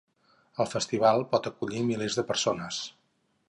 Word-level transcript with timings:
El 0.63 0.69
festival 0.71 1.21
pot 1.35 1.49
acollir 1.51 1.85
milers 1.91 2.19
de 2.21 2.27
persones. 2.33 2.85